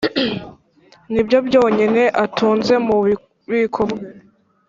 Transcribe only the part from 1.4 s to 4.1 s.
byonyine atunze mu bubiko bwe